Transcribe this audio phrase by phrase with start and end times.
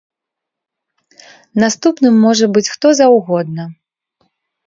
[1.63, 3.63] Наступным можа быць хто заўгодна.